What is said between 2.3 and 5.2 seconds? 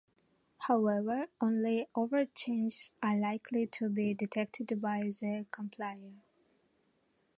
changes are likely to be detected by